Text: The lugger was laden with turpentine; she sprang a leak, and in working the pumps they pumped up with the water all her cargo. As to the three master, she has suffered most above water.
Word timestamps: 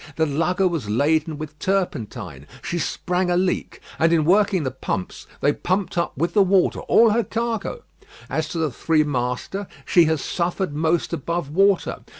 The 0.15 0.25
lugger 0.25 0.67
was 0.67 0.89
laden 0.89 1.37
with 1.37 1.59
turpentine; 1.59 2.47
she 2.63 2.79
sprang 2.79 3.29
a 3.29 3.37
leak, 3.37 3.79
and 3.99 4.11
in 4.11 4.25
working 4.25 4.63
the 4.63 4.71
pumps 4.71 5.27
they 5.41 5.53
pumped 5.53 5.95
up 5.95 6.17
with 6.17 6.33
the 6.33 6.41
water 6.41 6.79
all 6.79 7.11
her 7.11 7.23
cargo. 7.23 7.83
As 8.27 8.47
to 8.49 8.57
the 8.57 8.71
three 8.71 9.03
master, 9.03 9.67
she 9.85 10.05
has 10.05 10.19
suffered 10.19 10.73
most 10.73 11.13
above 11.13 11.51
water. 11.51 11.99